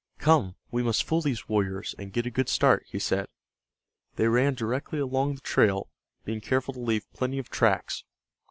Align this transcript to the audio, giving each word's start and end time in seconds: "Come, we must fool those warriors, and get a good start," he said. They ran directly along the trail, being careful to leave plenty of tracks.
"Come, 0.17 0.55
we 0.71 0.81
must 0.81 1.03
fool 1.03 1.21
those 1.21 1.47
warriors, 1.47 1.93
and 1.99 2.11
get 2.11 2.25
a 2.25 2.31
good 2.31 2.49
start," 2.49 2.87
he 2.89 2.97
said. 2.97 3.27
They 4.15 4.27
ran 4.27 4.55
directly 4.55 4.97
along 4.97 5.35
the 5.35 5.41
trail, 5.41 5.91
being 6.25 6.41
careful 6.41 6.73
to 6.73 6.79
leave 6.79 7.07
plenty 7.13 7.37
of 7.37 7.49
tracks. 7.49 8.03